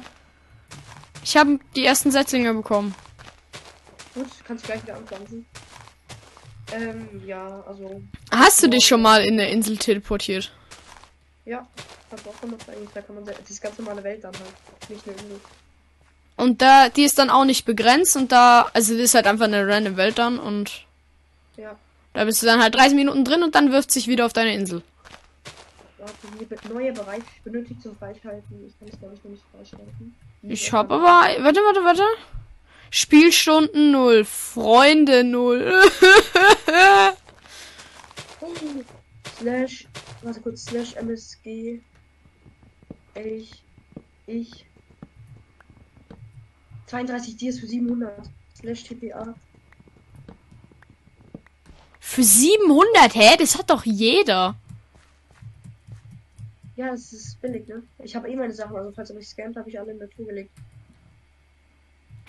Ich 1.28 1.36
habe 1.36 1.58
die 1.76 1.84
ersten 1.84 2.10
Setzlinge 2.10 2.54
bekommen. 2.54 2.94
Gut, 4.14 4.28
kannst 4.46 4.64
du 4.64 4.68
gleich 4.68 4.82
wieder 4.82 4.96
anpflanzen. 4.96 5.44
Ähm, 6.72 7.22
ja, 7.26 7.62
also. 7.68 8.00
Hast 8.30 8.62
du 8.62 8.68
dich 8.68 8.86
schon 8.86 9.02
mal 9.02 9.22
in 9.22 9.36
der 9.36 9.50
Insel 9.50 9.76
teleportiert? 9.76 10.50
Ja, 11.44 11.66
hab 12.10 12.26
auch 12.26 12.40
gemacht 12.40 12.64
eigentlich. 12.70 12.88
Da 12.94 13.02
kann 13.02 13.16
man 13.16 13.26
das 13.26 13.60
ganz 13.60 13.76
normale 13.76 14.02
Welt 14.04 14.24
dann 14.24 14.32
halt. 14.32 14.88
Nicht 14.90 15.06
eine 15.06 15.16
Insel. 15.18 15.40
Und 16.36 16.62
da, 16.62 16.88
die 16.88 17.04
ist 17.04 17.18
dann 17.18 17.28
auch 17.28 17.44
nicht 17.44 17.66
begrenzt 17.66 18.16
und 18.16 18.32
da, 18.32 18.70
also 18.72 18.94
das 18.94 19.02
ist 19.02 19.14
halt 19.14 19.26
einfach 19.26 19.44
eine 19.44 19.68
random 19.68 19.98
Welt 19.98 20.16
dann 20.16 20.38
und. 20.38 20.86
Ja. 21.58 21.76
Da 22.14 22.24
bist 22.24 22.40
du 22.40 22.46
dann 22.46 22.62
halt 22.62 22.74
30 22.74 22.94
Minuten 22.94 23.26
drin 23.26 23.42
und 23.42 23.54
dann 23.54 23.70
wirft 23.70 23.90
sich 23.90 24.08
wieder 24.08 24.24
auf 24.24 24.32
deine 24.32 24.54
Insel. 24.54 24.82
Neuer 26.72 26.92
Bereich 26.92 27.22
benötigt 27.44 27.82
zum 27.82 27.96
Freischalten. 27.96 28.66
Ich 28.66 28.78
kann 28.78 28.88
es 28.88 28.98
glaube 28.98 29.14
ich 29.14 29.24
noch 29.24 29.30
nicht 29.30 29.44
freischalten. 29.52 30.14
Ich 30.42 30.72
hab 30.72 30.90
aber, 30.90 31.04
warte, 31.04 31.60
warte, 31.60 31.84
warte. 31.84 32.02
Spielstunden 32.90 33.90
0, 33.90 34.24
Freunde 34.24 35.24
0. 35.24 35.82
slash, 39.38 39.86
warte 40.22 40.40
kurz, 40.40 40.64
slash 40.64 40.94
MSG. 40.94 41.80
Ich, 43.14 43.62
ich. 44.26 44.64
32 46.86 47.36
Dias 47.36 47.58
für 47.58 47.66
700. 47.66 48.30
Slash 48.58 48.84
TPA. 48.84 49.34
Für 52.00 52.22
700, 52.22 53.14
hä? 53.14 53.36
Das 53.38 53.58
hat 53.58 53.70
doch 53.70 53.84
jeder. 53.84 54.56
Ja, 56.78 56.92
das 56.92 57.12
ist 57.12 57.40
billig, 57.40 57.66
ne? 57.66 57.82
Ich 57.98 58.14
habe 58.14 58.30
eh 58.30 58.36
meine 58.36 58.54
Sachen, 58.54 58.76
also 58.76 58.92
falls 58.92 59.10
ihr 59.10 59.16
mich 59.16 59.26
scammt, 59.26 59.56
habe 59.56 59.68
ich 59.68 59.80
alle 59.80 59.90
in 59.90 59.98
der 59.98 60.08
Tour 60.10 60.26
gelegt. 60.26 60.50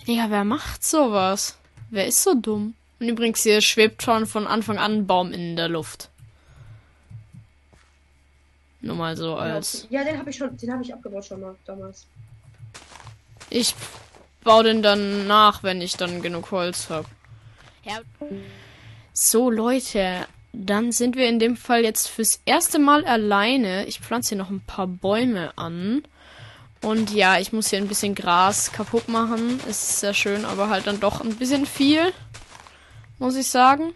Digga, 0.08 0.28
wer 0.28 0.42
macht 0.42 0.82
sowas? 0.82 1.56
Wer 1.90 2.08
ist 2.08 2.20
so 2.20 2.34
dumm? 2.34 2.74
Und 2.98 3.08
übrigens, 3.08 3.44
hier 3.44 3.60
schwebt 3.60 4.02
schon 4.02 4.26
von 4.26 4.48
Anfang 4.48 4.76
an 4.76 4.92
ein 4.92 5.06
Baum 5.06 5.30
in 5.30 5.54
der 5.54 5.68
Luft. 5.68 6.10
Nur 8.80 8.96
mal 8.96 9.16
so 9.16 9.36
als. 9.36 9.86
Ja, 9.88 10.02
den 10.02 10.18
habe 10.18 10.30
ich 10.30 10.36
schon, 10.36 10.56
den 10.56 10.72
habe 10.72 10.82
ich 10.82 10.92
abgebaut 10.92 11.26
schon 11.26 11.42
mal 11.42 11.54
damals. 11.64 12.08
Ich 13.50 13.76
baue 14.42 14.64
den 14.64 14.82
dann 14.82 15.28
nach, 15.28 15.62
wenn 15.62 15.80
ich 15.80 15.96
dann 15.96 16.22
genug 16.22 16.50
Holz 16.50 16.90
habe. 16.90 17.06
Ja. 17.84 18.00
So, 19.12 19.48
Leute, 19.48 20.26
dann 20.52 20.92
sind 20.92 21.16
wir 21.16 21.28
in 21.28 21.38
dem 21.38 21.56
Fall 21.56 21.82
jetzt 21.82 22.08
fürs 22.08 22.40
erste 22.44 22.78
Mal 22.78 23.04
alleine. 23.04 23.86
Ich 23.86 24.00
pflanze 24.00 24.30
hier 24.30 24.38
noch 24.38 24.50
ein 24.50 24.60
paar 24.66 24.86
Bäume 24.86 25.56
an. 25.56 26.02
Und 26.82 27.12
ja, 27.12 27.38
ich 27.38 27.52
muss 27.52 27.70
hier 27.70 27.78
ein 27.78 27.88
bisschen 27.88 28.14
Gras 28.14 28.72
kaputt 28.72 29.08
machen. 29.08 29.60
Ist 29.68 30.00
sehr 30.00 30.14
schön, 30.14 30.44
aber 30.44 30.68
halt 30.68 30.86
dann 30.86 30.98
doch 30.98 31.20
ein 31.20 31.36
bisschen 31.36 31.66
viel. 31.66 32.12
Muss 33.18 33.36
ich 33.36 33.48
sagen. 33.48 33.92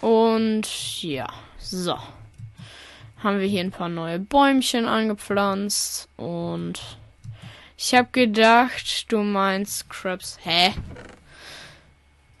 Und 0.00 1.02
ja, 1.02 1.26
so. 1.58 1.96
Haben 3.22 3.40
wir 3.40 3.46
hier 3.48 3.62
ein 3.62 3.70
paar 3.72 3.88
neue 3.88 4.20
Bäumchen 4.20 4.86
angepflanzt. 4.86 6.08
Und 6.16 6.80
ich 7.76 7.94
habe 7.94 8.08
gedacht, 8.12 9.10
du 9.10 9.18
meinst 9.18 9.90
Crabs. 9.90 10.38
Hä? 10.42 10.74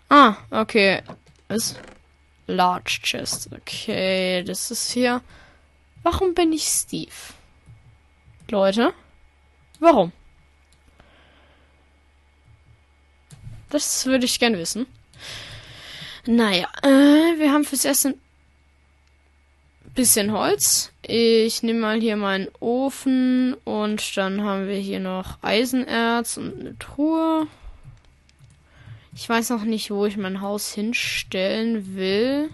Ah, 0.08 0.36
okay. 0.50 1.02
Ist 1.48 1.80
Large 2.46 3.00
Chest. 3.02 3.48
Okay, 3.52 4.42
das 4.44 4.70
ist 4.70 4.92
hier. 4.92 5.20
Warum 6.02 6.34
bin 6.34 6.52
ich 6.52 6.64
Steve? 6.64 7.12
Leute, 8.48 8.94
warum? 9.80 10.12
Das 13.70 14.06
würde 14.06 14.24
ich 14.24 14.38
gern 14.38 14.56
wissen. 14.56 14.86
Naja, 16.26 16.68
äh, 16.82 17.38
wir 17.38 17.52
haben 17.52 17.64
fürs 17.64 17.84
erste 17.84 18.10
ein 18.10 18.20
bisschen 19.94 20.30
Holz. 20.32 20.92
Ich 21.02 21.64
nehme 21.64 21.80
mal 21.80 22.00
hier 22.00 22.16
meinen 22.16 22.48
Ofen 22.60 23.54
und 23.64 24.16
dann 24.16 24.42
haben 24.42 24.68
wir 24.68 24.78
hier 24.78 25.00
noch 25.00 25.42
Eisenerz 25.42 26.36
und 26.36 26.60
eine 26.60 26.78
Truhe. 26.78 27.48
Ich 29.18 29.26
weiß 29.26 29.48
noch 29.48 29.64
nicht, 29.64 29.90
wo 29.90 30.04
ich 30.04 30.18
mein 30.18 30.42
Haus 30.42 30.74
hinstellen 30.74 31.96
will. 31.96 32.50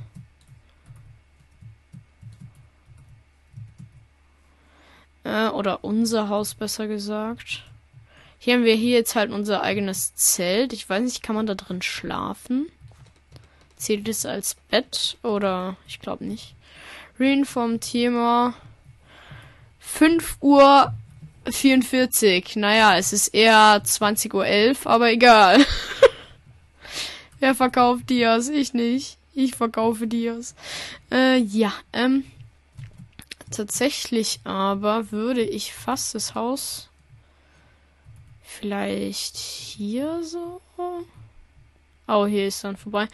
Äh, 5.25 5.49
oder 5.49 5.83
unser 5.83 6.29
Haus 6.29 6.55
besser 6.55 6.87
gesagt. 6.87 7.65
Hier 8.39 8.55
haben 8.55 8.65
wir 8.65 8.77
hier 8.77 8.97
jetzt 8.97 9.17
halt 9.17 9.33
unser 9.33 9.63
eigenes 9.63 10.15
Zelt. 10.15 10.73
Ich 10.73 10.89
weiß 10.89 11.03
nicht, 11.03 11.23
kann 11.25 11.35
man 11.35 11.47
da 11.47 11.57
drin 11.57 11.83
schlafen? 11.83 12.69
Zählt 13.77 14.07
es 14.07 14.25
als 14.25 14.55
Bett 14.71 15.17
oder 15.25 15.77
ich 15.89 15.99
glaube 15.99 16.25
nicht. 16.25 16.55
Reen 17.19 17.45
vom 17.45 17.81
Thema 17.81 18.55
5 19.81 20.37
Uhr 20.41 20.95
44. 21.51 22.55
Naja, 22.55 22.97
es 22.97 23.13
ist 23.13 23.35
eher 23.35 23.83
20.11 23.85 24.33
Uhr, 24.87 24.91
aber 24.93 25.11
egal. 25.11 25.59
Wer 27.43 27.57
verkauft 27.57 28.09
Dias? 28.09 28.49
Ich 28.49 28.73
nicht. 28.73 29.19
Ich 29.35 29.57
verkaufe 29.57 30.07
Dias. 30.07 30.55
Äh, 31.11 31.39
ja, 31.39 31.73
ähm. 31.93 32.25
Tatsächlich 33.51 34.39
aber 34.45 35.11
würde 35.11 35.43
ich 35.43 35.75
fast 35.75 36.15
das 36.15 36.37
Haus 36.37 36.89
vielleicht 38.45 39.37
hier 39.37 40.23
so. 40.23 40.61
Oh, 42.07 42.27
hier 42.27 42.47
ist 42.47 42.63
dann 42.63 42.77
vorbei. 42.77 43.09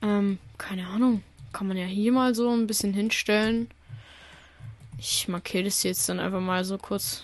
Ähm, 0.00 0.38
keine 0.56 0.86
Ahnung. 0.86 1.22
Kann 1.52 1.68
man 1.68 1.76
ja 1.76 1.84
hier 1.84 2.10
mal 2.10 2.34
so 2.34 2.50
ein 2.50 2.66
bisschen 2.66 2.94
hinstellen. 2.94 3.70
Ich 4.96 5.28
markiere 5.28 5.64
das 5.64 5.82
jetzt 5.82 6.08
dann 6.08 6.20
einfach 6.20 6.40
mal 6.40 6.64
so 6.64 6.78
kurz. 6.78 7.22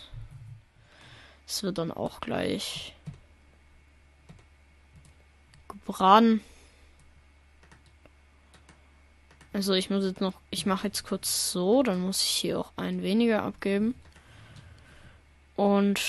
Es 1.46 1.62
wird 1.62 1.78
dann 1.78 1.90
auch 1.90 2.20
gleich 2.20 2.94
gebraten. 5.66 6.42
Also 9.52 9.74
ich 9.74 9.90
muss 9.90 10.04
jetzt 10.04 10.20
noch, 10.20 10.34
ich 10.50 10.66
mache 10.66 10.86
jetzt 10.86 11.02
kurz 11.02 11.50
so, 11.50 11.82
dann 11.82 12.00
muss 12.00 12.22
ich 12.22 12.28
hier 12.30 12.60
auch 12.60 12.72
ein 12.76 13.02
weniger 13.02 13.42
abgeben. 13.42 13.94
Und 15.56 16.00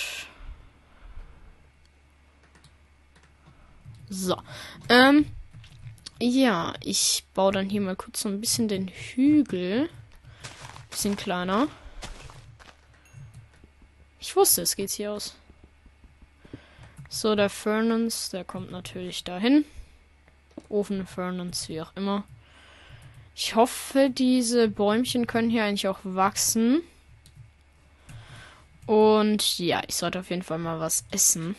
so. 4.10 4.38
Ähm, 4.90 5.26
ja, 6.20 6.74
ich 6.82 7.24
baue 7.34 7.52
dann 7.52 7.70
hier 7.70 7.82
mal 7.82 7.96
kurz 7.96 8.22
so 8.22 8.30
ein 8.30 8.40
bisschen 8.40 8.68
den 8.68 8.88
Hügel. 8.90 9.90
Bisschen 10.90 11.16
kleiner. 11.16 11.68
Ich 14.20 14.36
wusste, 14.36 14.62
es 14.62 14.76
geht 14.76 14.92
hier 14.92 15.14
aus. 15.14 15.36
So, 17.10 17.36
der 17.36 17.50
Fernance, 17.50 18.30
der 18.32 18.44
kommt 18.46 18.70
natürlich 18.72 19.24
dahin. 19.24 19.66
Ofen 20.70 21.08
Fernance, 21.08 21.68
wie 21.70 21.82
auch 21.82 21.92
immer. 21.96 22.24
Ich 23.36 23.56
hoffe, 23.56 24.10
diese 24.10 24.68
Bäumchen 24.68 25.28
können 25.28 25.50
hier 25.50 25.64
eigentlich 25.64 25.88
auch 25.88 26.00
wachsen. 26.04 26.82
Und 28.86 29.58
ja, 29.60 29.82
ich 29.88 29.96
sollte 29.96 30.20
auf 30.20 30.30
jeden 30.30 30.44
Fall 30.44 30.60
mal 30.60 30.80
was 30.80 31.06
essen. 31.12 31.56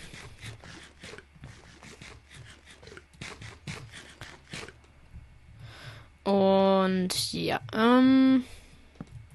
Und 6.25 7.33
ja, 7.33 7.61
ähm. 7.73 8.45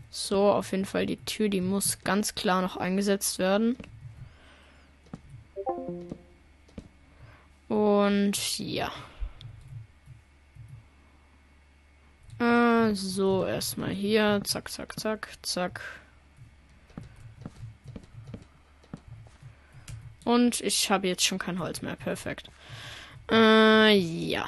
So, 0.10 0.52
auf 0.52 0.72
jeden 0.72 0.86
Fall 0.86 1.06
die 1.06 1.18
Tür, 1.18 1.48
die 1.48 1.62
muss 1.62 2.00
ganz 2.04 2.34
klar 2.34 2.62
noch 2.62 2.76
eingesetzt 2.76 3.40
werden. 3.40 3.78
Und 7.68 8.60
ja. 8.60 8.92
Äh, 12.40 12.94
so, 12.94 13.46
erstmal 13.46 13.92
hier. 13.92 14.42
Zack, 14.44 14.70
zack, 14.70 15.00
zack, 15.00 15.30
zack. 15.42 15.82
Und 20.24 20.62
ich 20.62 20.92
habe 20.92 21.08
jetzt 21.08 21.24
schon 21.24 21.40
kein 21.40 21.60
Holz 21.60 21.82
mehr. 21.82 21.96
Perfekt. 21.96 22.50
Äh, 23.32 23.98
ja. 23.98 24.48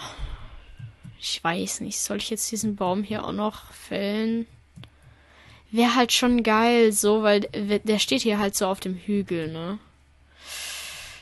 Ich 1.19 1.43
weiß 1.43 1.81
nicht. 1.81 1.99
Soll 1.99 2.17
ich 2.17 2.29
jetzt 2.29 2.51
diesen 2.51 2.75
Baum 2.75 3.03
hier 3.03 3.25
auch 3.25 3.31
noch 3.31 3.71
fällen? 3.71 4.45
Wäre 5.71 5.95
halt 5.95 6.11
schon 6.11 6.43
geil, 6.43 6.91
so, 6.91 7.23
weil 7.23 7.41
der 7.41 7.99
steht 7.99 8.23
hier 8.23 8.39
halt 8.39 8.55
so 8.55 8.65
auf 8.65 8.79
dem 8.79 8.95
Hügel, 8.95 9.51
ne? 9.51 9.77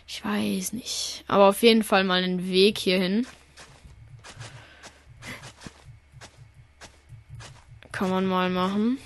Ich 0.07 0.23
weiß 0.23 0.71
nicht. 0.73 1.25
Aber 1.27 1.49
auf 1.49 1.61
jeden 1.61 1.83
Fall 1.83 2.03
mal 2.05 2.23
einen 2.23 2.49
Weg 2.49 2.77
hierhin. 2.77 3.27
Kann 7.97 8.11
man 8.11 8.27
mal 8.27 8.51
machen. 8.51 8.99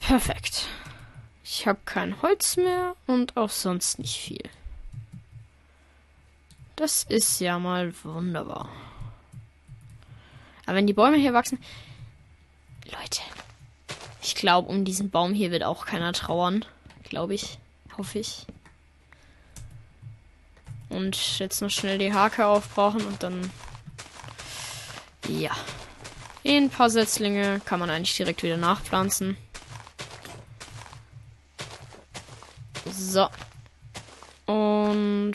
Perfekt. 0.00 0.68
Ich 1.42 1.66
habe 1.66 1.78
kein 1.86 2.20
Holz 2.20 2.58
mehr 2.58 2.94
und 3.06 3.38
auch 3.38 3.48
sonst 3.48 3.98
nicht 3.98 4.20
viel. 4.20 4.50
Das 6.76 7.04
ist 7.04 7.40
ja 7.40 7.58
mal 7.58 7.94
wunderbar. 8.04 8.68
Aber 10.66 10.76
wenn 10.76 10.86
die 10.86 10.92
Bäume 10.92 11.16
hier 11.16 11.32
wachsen. 11.32 11.58
Leute. 12.84 13.22
Ich 14.26 14.34
glaube, 14.34 14.68
um 14.68 14.84
diesen 14.84 15.10
Baum 15.10 15.34
hier 15.34 15.52
wird 15.52 15.62
auch 15.62 15.86
keiner 15.86 16.12
trauern. 16.12 16.64
Glaube 17.04 17.34
ich. 17.34 17.58
Hoffe 17.96 18.18
ich. 18.18 18.44
Und 20.88 21.38
jetzt 21.38 21.62
noch 21.62 21.70
schnell 21.70 21.98
die 21.98 22.12
Hake 22.12 22.44
aufbrauchen 22.44 23.06
und 23.06 23.22
dann. 23.22 23.52
Ja. 25.28 25.52
Ein 26.44 26.70
paar 26.70 26.90
Setzlinge 26.90 27.60
kann 27.64 27.78
man 27.78 27.88
eigentlich 27.88 28.16
direkt 28.16 28.42
wieder 28.42 28.56
nachpflanzen. 28.56 29.36
So. 32.90 33.28
Und 34.46 35.34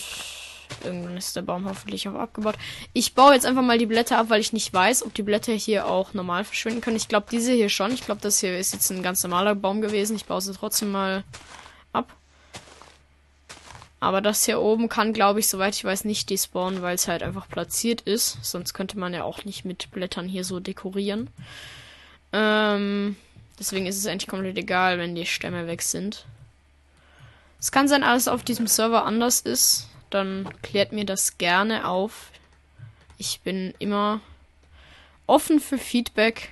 irgendwann 0.84 1.18
ist 1.18 1.36
der 1.36 1.42
Baum 1.42 1.66
hoffentlich 1.68 2.08
auch 2.08 2.16
abgebaut. 2.16 2.56
Ich 2.94 3.14
baue 3.14 3.34
jetzt 3.34 3.46
einfach 3.46 3.62
mal 3.62 3.78
die 3.78 3.86
Blätter 3.86 4.18
ab, 4.18 4.30
weil 4.30 4.42
ich 4.42 4.54
nicht 4.54 4.74
weiß, 4.74 5.06
ob 5.06 5.14
die 5.14 5.24
Blätter 5.24 5.54
hier 5.54 5.88
auch 5.88 6.14
normal 6.14 6.44
verschwinden 6.44 6.82
können. 6.82 6.98
Ich 6.98 7.08
glaube, 7.08 7.28
diese 7.32 7.54
hier 7.54 7.70
schon. 7.70 7.94
Ich 7.94 8.06
glaube, 8.06 8.22
das 8.22 8.40
hier 8.40 8.58
ist 8.58 8.74
jetzt 8.74 8.90
ein 8.92 9.04
ganz 9.04 9.24
normaler 9.24 9.56
Baum 9.56 9.82
gewesen. 9.82 10.16
Ich 10.16 10.26
baue 10.26 10.42
sie 10.42 10.54
trotzdem 10.54 10.92
mal 10.92 11.24
ab. 11.94 12.14
Aber 14.00 14.22
das 14.22 14.46
hier 14.46 14.60
oben 14.60 14.90
kann, 14.90 15.14
glaube 15.14 15.40
ich, 15.40 15.48
soweit 15.48 15.76
ich 15.76 15.84
weiß, 15.84 16.06
nicht 16.06 16.30
despawnen, 16.30 16.82
weil 16.82 16.96
es 16.96 17.08
halt 17.08 17.22
einfach 17.22 17.48
platziert 17.48 18.02
ist. 18.02 18.40
Sonst 18.42 18.74
könnte 18.74 18.98
man 18.98 19.14
ja 19.14 19.24
auch 19.24 19.46
nicht 19.46 19.64
mit 19.64 19.92
Blättern 19.92 20.28
hier 20.28 20.44
so 20.44 20.60
dekorieren. 20.60 21.30
Ähm, 22.34 23.16
deswegen 23.60 23.86
ist 23.86 23.98
es 23.98 24.08
eigentlich 24.08 24.28
komplett 24.28 24.58
egal, 24.58 24.98
wenn 24.98 25.14
die 25.14 25.28
Stämme 25.28 25.68
weg 25.68 25.84
sind. 25.84 26.26
Es 27.60 27.72
kann 27.72 27.88
sein, 27.88 28.04
alles 28.04 28.28
auf 28.28 28.44
diesem 28.44 28.66
Server 28.66 29.06
anders 29.06 29.42
ist. 29.42 29.88
Dann 30.12 30.48
klärt 30.62 30.92
mir 30.92 31.06
das 31.06 31.40
gerne 31.40 31.88
auf. 31.88 32.32
Ich 33.18 33.40
bin 33.42 33.74
immer 33.80 34.20
offen 35.26 35.60
für 35.60 35.78
Feedback. 35.78 36.50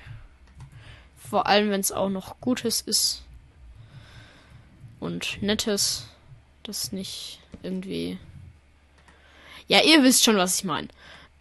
Vor 1.30 1.46
allem, 1.46 1.70
wenn 1.70 1.82
es 1.82 1.92
auch 1.92 2.10
noch 2.10 2.40
Gutes 2.42 2.82
ist. 2.82 3.24
Und 5.00 5.42
Nettes. 5.42 6.08
Das 6.64 6.92
nicht 6.92 7.40
irgendwie. 7.62 8.18
Ja, 9.68 9.82
ihr 9.84 10.04
wisst 10.04 10.24
schon, 10.24 10.38
was 10.38 10.60
ich 10.60 10.64
meine. 10.64 10.88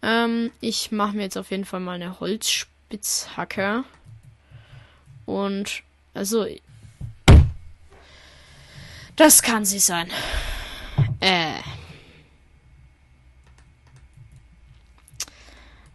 Ähm, 0.01 0.51
ich 0.61 0.91
mache 0.91 1.15
mir 1.15 1.23
jetzt 1.23 1.37
auf 1.37 1.51
jeden 1.51 1.65
Fall 1.65 1.79
mal 1.79 1.95
eine 1.95 2.19
Holzspitzhacke. 2.19 3.83
Und 5.25 5.83
also 6.13 6.45
das 9.15 9.41
kann 9.41 9.65
sie 9.65 9.79
sein. 9.79 10.09
Äh. 11.19 11.58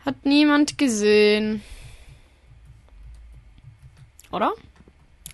Hat 0.05 0.27
niemand 0.27 0.77
gesehen. 0.77 1.63
Oder? 4.31 4.53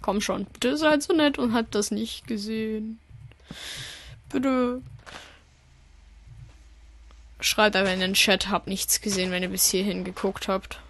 Komm 0.02 0.20
schon, 0.20 0.44
bitte 0.44 0.76
seid 0.76 1.02
so 1.02 1.12
nett 1.12 1.38
und 1.38 1.54
habt 1.54 1.74
das 1.74 1.90
nicht 1.90 2.26
gesehen. 2.26 2.98
Bitte. 4.30 4.82
Schreibt 7.40 7.76
aber 7.76 7.92
in 7.92 8.00
den 8.00 8.14
Chat, 8.14 8.48
habt 8.48 8.66
nichts 8.66 9.00
gesehen, 9.00 9.30
wenn 9.30 9.42
ihr 9.42 9.48
bis 9.48 9.66
hierhin 9.66 10.04
geguckt 10.04 10.48
habt. 10.48 10.80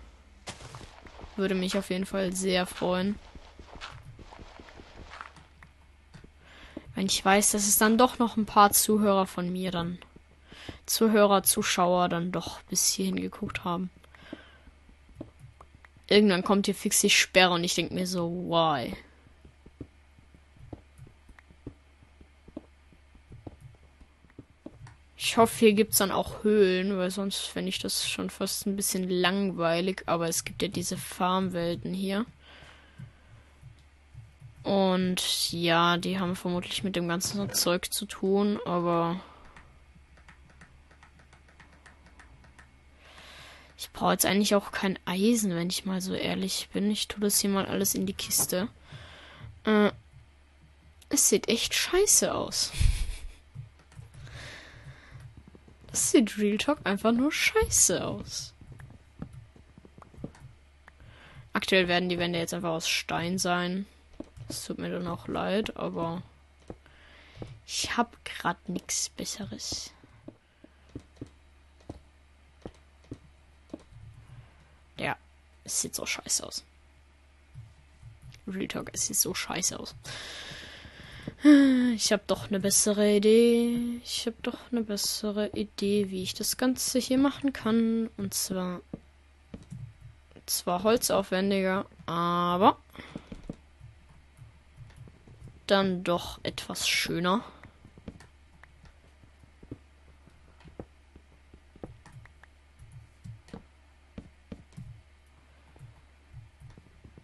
Würde 1.36 1.54
mich 1.54 1.78
auf 1.78 1.90
jeden 1.90 2.06
Fall 2.06 2.34
sehr 2.34 2.66
freuen. 2.66 3.18
Wenn 6.94 7.06
ich 7.06 7.24
weiß, 7.24 7.52
dass 7.52 7.66
es 7.66 7.78
dann 7.78 7.96
doch 7.96 8.18
noch 8.18 8.36
ein 8.36 8.46
paar 8.46 8.72
Zuhörer 8.72 9.26
von 9.26 9.50
mir 9.50 9.70
dann. 9.70 9.98
Zuhörer, 10.86 11.42
Zuschauer 11.42 12.08
dann 12.08 12.32
doch 12.32 12.62
bis 12.62 12.88
hierhin 12.88 13.20
geguckt 13.20 13.64
haben. 13.64 13.90
Irgendwann 16.08 16.42
kommt 16.42 16.66
hier 16.66 16.74
fix 16.74 17.00
die 17.00 17.10
Sperre 17.10 17.54
und 17.54 17.64
ich 17.64 17.74
denke 17.74 17.94
mir 17.94 18.06
so, 18.06 18.30
why? 18.30 18.96
Ich 25.16 25.36
hoffe, 25.36 25.58
hier 25.58 25.74
gibt 25.74 25.92
es 25.92 25.98
dann 25.98 26.10
auch 26.10 26.42
Höhlen, 26.42 26.96
weil 26.96 27.10
sonst 27.10 27.46
fände 27.46 27.68
ich 27.68 27.78
das 27.78 28.08
schon 28.08 28.30
fast 28.30 28.66
ein 28.66 28.74
bisschen 28.74 29.08
langweilig. 29.08 30.02
Aber 30.06 30.28
es 30.28 30.44
gibt 30.44 30.62
ja 30.62 30.68
diese 30.68 30.96
Farmwelten 30.96 31.94
hier. 31.94 32.24
Und 34.62 35.52
ja, 35.52 35.98
die 35.98 36.18
haben 36.18 36.36
vermutlich 36.36 36.82
mit 36.84 36.96
dem 36.96 37.06
ganzen 37.06 37.52
Zeug 37.52 37.92
zu 37.92 38.06
tun, 38.06 38.58
aber 38.64 39.20
ich 43.80 43.90
brauche 43.92 44.12
jetzt 44.12 44.26
eigentlich 44.26 44.54
auch 44.54 44.72
kein 44.72 44.98
Eisen, 45.06 45.54
wenn 45.54 45.70
ich 45.70 45.86
mal 45.86 46.02
so 46.02 46.12
ehrlich 46.12 46.68
bin. 46.70 46.90
Ich 46.90 47.08
tue 47.08 47.22
das 47.22 47.40
hier 47.40 47.48
mal 47.48 47.64
alles 47.64 47.94
in 47.94 48.04
die 48.04 48.12
Kiste. 48.12 48.68
Äh, 49.64 49.90
es 51.08 51.30
sieht 51.30 51.48
echt 51.48 51.72
scheiße 51.72 52.34
aus. 52.34 52.72
Das 55.86 56.10
sieht 56.10 56.36
Real 56.36 56.58
Talk 56.58 56.80
einfach 56.84 57.12
nur 57.12 57.32
scheiße 57.32 58.06
aus. 58.06 58.52
Aktuell 61.54 61.88
werden 61.88 62.10
die 62.10 62.18
Wände 62.18 62.38
jetzt 62.38 62.52
einfach 62.52 62.72
aus 62.72 62.86
Stein 62.86 63.38
sein. 63.38 63.86
Es 64.50 64.66
tut 64.66 64.76
mir 64.76 64.90
dann 64.90 65.06
auch 65.06 65.26
leid, 65.26 65.78
aber 65.78 66.22
ich 67.66 67.96
habe 67.96 68.10
gerade 68.24 68.60
nichts 68.70 69.08
Besseres. 69.08 69.90
Ja, 75.00 75.16
es 75.70 75.80
sieht 75.80 75.94
so 75.94 76.04
scheiße 76.04 76.46
aus. 76.46 76.64
Real 78.46 78.68
Talk, 78.68 78.90
es 78.92 79.06
sieht 79.06 79.16
so 79.16 79.34
scheiße 79.34 79.78
aus. 79.78 79.94
Ich 81.94 82.12
habe 82.12 82.22
doch 82.26 82.48
eine 82.48 82.60
bessere 82.60 83.16
Idee. 83.16 84.00
Ich 84.04 84.26
habe 84.26 84.36
doch 84.42 84.58
eine 84.72 84.82
bessere 84.82 85.48
Idee, 85.54 86.10
wie 86.10 86.22
ich 86.22 86.34
das 86.34 86.56
Ganze 86.56 86.98
hier 86.98 87.18
machen 87.18 87.52
kann. 87.52 88.10
Und 88.16 88.34
zwar 88.34 88.80
zwar 90.50 90.82
holzaufwendiger, 90.82 91.86
aber 92.06 92.76
dann 95.66 96.02
doch 96.02 96.40
etwas 96.42 96.88
schöner. 96.88 97.44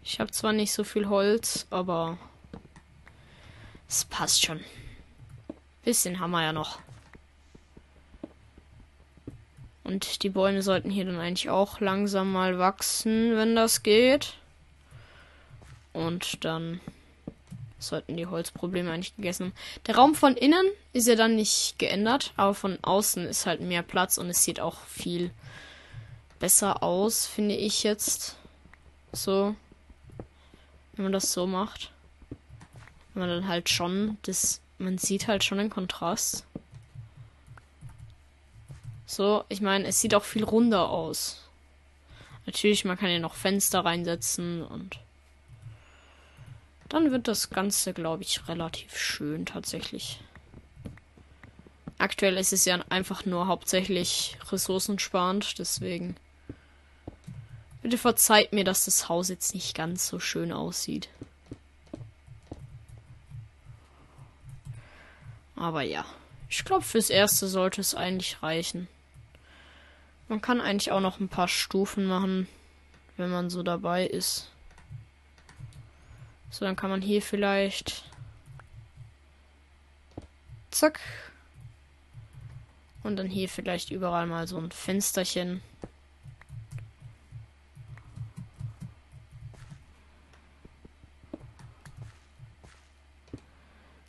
Ich 0.08 0.20
habe 0.20 0.30
zwar 0.30 0.52
nicht 0.52 0.72
so 0.72 0.84
viel 0.84 1.08
Holz, 1.08 1.66
aber 1.68 2.16
es 3.88 4.04
passt 4.04 4.46
schon. 4.46 4.60
Bisschen 5.82 6.20
haben 6.20 6.30
wir 6.30 6.44
ja 6.44 6.52
noch. 6.52 6.78
Und 9.82 10.22
die 10.22 10.28
Bäume 10.28 10.62
sollten 10.62 10.90
hier 10.90 11.06
dann 11.06 11.18
eigentlich 11.18 11.50
auch 11.50 11.80
langsam 11.80 12.30
mal 12.30 12.56
wachsen, 12.56 13.36
wenn 13.36 13.56
das 13.56 13.82
geht. 13.82 14.34
Und 15.92 16.44
dann 16.44 16.80
sollten 17.80 18.16
die 18.16 18.26
Holzprobleme 18.26 18.92
eigentlich 18.92 19.16
gegessen 19.16 19.46
haben. 19.46 19.54
Der 19.88 19.96
Raum 19.96 20.14
von 20.14 20.36
innen 20.36 20.66
ist 20.92 21.08
ja 21.08 21.16
dann 21.16 21.34
nicht 21.34 21.80
geändert, 21.80 22.32
aber 22.36 22.54
von 22.54 22.78
außen 22.80 23.26
ist 23.26 23.44
halt 23.44 23.60
mehr 23.60 23.82
Platz 23.82 24.18
und 24.18 24.30
es 24.30 24.44
sieht 24.44 24.60
auch 24.60 24.78
viel 24.86 25.32
besser 26.38 26.84
aus, 26.84 27.26
finde 27.26 27.56
ich 27.56 27.82
jetzt. 27.82 28.36
So. 29.12 29.56
Wenn 30.96 31.04
man 31.04 31.12
das 31.12 31.32
so 31.32 31.46
macht. 31.46 31.92
Wenn 33.14 33.20
man 33.20 33.28
dann 33.28 33.48
halt 33.48 33.68
schon 33.68 34.18
das. 34.22 34.60
Man 34.78 34.98
sieht 34.98 35.26
halt 35.28 35.42
schon 35.44 35.58
den 35.58 35.70
Kontrast. 35.70 36.44
So, 39.06 39.44
ich 39.48 39.60
meine, 39.60 39.86
es 39.86 40.00
sieht 40.00 40.14
auch 40.14 40.24
viel 40.24 40.44
runder 40.44 40.90
aus. 40.90 41.42
Natürlich, 42.44 42.84
man 42.84 42.98
kann 42.98 43.08
hier 43.08 43.20
noch 43.20 43.34
Fenster 43.34 43.84
reinsetzen 43.84 44.62
und 44.62 44.98
dann 46.88 47.10
wird 47.10 47.26
das 47.26 47.50
Ganze, 47.50 47.92
glaube 47.92 48.22
ich, 48.22 48.46
relativ 48.48 48.96
schön 48.96 49.46
tatsächlich. 49.46 50.20
Aktuell 51.98 52.36
ist 52.36 52.52
es 52.52 52.64
ja 52.64 52.84
einfach 52.90 53.24
nur 53.24 53.46
hauptsächlich 53.46 54.36
ressourcensparend, 54.50 55.58
deswegen. 55.58 56.16
Bitte 57.82 57.98
verzeiht 57.98 58.52
mir, 58.52 58.64
dass 58.64 58.84
das 58.84 59.08
Haus 59.08 59.28
jetzt 59.28 59.54
nicht 59.54 59.74
ganz 59.74 60.08
so 60.08 60.18
schön 60.18 60.52
aussieht. 60.52 61.08
Aber 65.54 65.82
ja, 65.82 66.04
ich 66.48 66.64
glaube, 66.64 66.84
fürs 66.84 67.10
Erste 67.10 67.48
sollte 67.48 67.80
es 67.80 67.94
eigentlich 67.94 68.42
reichen. 68.42 68.88
Man 70.28 70.40
kann 70.40 70.60
eigentlich 70.60 70.92
auch 70.92 71.00
noch 71.00 71.20
ein 71.20 71.28
paar 71.28 71.48
Stufen 71.48 72.06
machen, 72.06 72.48
wenn 73.16 73.30
man 73.30 73.48
so 73.48 73.62
dabei 73.62 74.06
ist. 74.06 74.50
So, 76.50 76.64
dann 76.64 76.76
kann 76.76 76.90
man 76.90 77.02
hier 77.02 77.22
vielleicht. 77.22 78.04
Zack. 80.70 81.00
Und 83.02 83.16
dann 83.16 83.28
hier 83.28 83.48
vielleicht 83.48 83.90
überall 83.90 84.26
mal 84.26 84.46
so 84.46 84.58
ein 84.58 84.70
Fensterchen. 84.72 85.62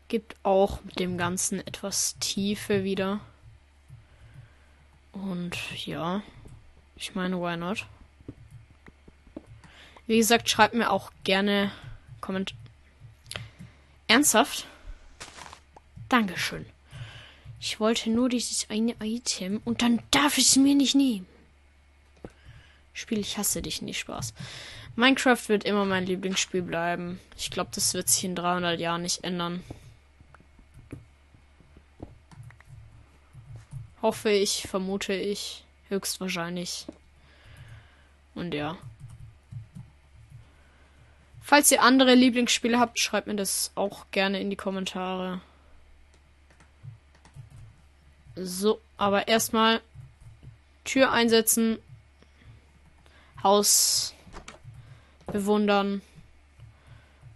Gibt 0.07 0.35
auch 0.43 0.79
dem 0.97 1.17
Ganzen 1.17 1.59
etwas 1.65 2.17
Tiefe 2.19 2.83
wieder. 2.83 3.19
Und 5.11 5.57
ja, 5.85 6.21
ich 6.95 7.15
meine, 7.15 7.39
why 7.39 7.57
not? 7.57 7.85
Wie 10.05 10.17
gesagt, 10.17 10.49
schreibt 10.49 10.73
mir 10.73 10.89
auch 10.89 11.11
gerne 11.23 11.71
Komment. 12.21 12.53
Ernsthaft? 14.07 14.65
Dankeschön. 16.07 16.65
Ich 17.59 17.79
wollte 17.79 18.09
nur 18.09 18.29
dieses 18.29 18.69
eine 18.69 18.95
Item 19.01 19.61
und 19.65 19.81
dann 19.81 20.01
darf 20.11 20.37
ich 20.37 20.47
es 20.47 20.55
mir 20.55 20.75
nicht 20.75 20.95
nehmen. 20.95 21.27
Spiel, 22.93 23.19
ich 23.19 23.37
hasse 23.37 23.61
dich 23.61 23.81
nicht, 23.81 23.99
Spaß. 23.99 24.33
Minecraft 24.95 25.49
wird 25.49 25.65
immer 25.65 25.85
mein 25.85 26.05
Lieblingsspiel 26.05 26.61
bleiben. 26.61 27.19
Ich 27.37 27.51
glaube, 27.51 27.69
das 27.75 27.93
wird 27.93 28.09
sich 28.09 28.23
in 28.23 28.35
300 28.35 28.79
Jahren 28.79 29.01
nicht 29.03 29.23
ändern. 29.23 29.63
Hoffe 34.07 34.29
ich, 34.29 34.61
vermute 34.61 35.11
ich. 35.11 35.65
Höchstwahrscheinlich. 35.89 36.85
Und 38.35 38.53
ja. 38.53 38.77
Falls 41.41 41.69
ihr 41.73 41.81
andere 41.81 42.15
Lieblingsspiele 42.15 42.79
habt, 42.79 43.01
schreibt 43.01 43.27
mir 43.27 43.35
das 43.35 43.71
auch 43.75 44.05
gerne 44.11 44.39
in 44.39 44.49
die 44.49 44.55
Kommentare. 44.55 45.41
So, 48.37 48.79
aber 48.95 49.27
erstmal 49.27 49.81
Tür 50.85 51.11
einsetzen, 51.11 51.77
Haus 53.43 54.13
bewundern. 55.25 56.01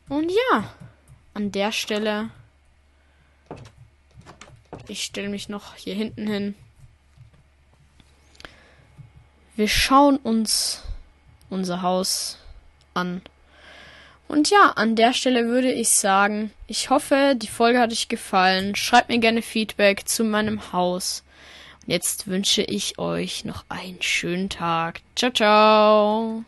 Und 0.07 0.31
ja, 0.31 0.73
an 1.33 1.51
der 1.51 1.73
Stelle 1.73 2.29
ich 4.87 5.03
stelle 5.03 5.29
mich 5.29 5.49
noch 5.49 5.75
hier 5.75 5.95
hinten 5.95 6.27
hin. 6.27 6.55
Wir 9.55 9.67
schauen 9.67 10.17
uns 10.17 10.81
unser 11.49 11.81
Haus 11.81 12.37
an. 12.93 13.21
Und 14.27 14.49
ja, 14.49 14.71
an 14.75 14.95
der 14.95 15.13
Stelle 15.13 15.47
würde 15.47 15.71
ich 15.71 15.89
sagen, 15.89 16.51
ich 16.67 16.89
hoffe, 16.89 17.35
die 17.35 17.47
Folge 17.47 17.79
hat 17.79 17.91
euch 17.91 18.07
gefallen. 18.07 18.75
Schreibt 18.75 19.09
mir 19.09 19.19
gerne 19.19 19.41
Feedback 19.41 20.07
zu 20.07 20.23
meinem 20.23 20.71
Haus. 20.71 21.23
Und 21.81 21.91
jetzt 21.91 22.27
wünsche 22.27 22.61
ich 22.61 22.97
euch 22.97 23.43
noch 23.43 23.65
einen 23.67 24.01
schönen 24.01 24.49
Tag. 24.49 25.01
Ciao, 25.15 25.31
ciao. 25.31 26.45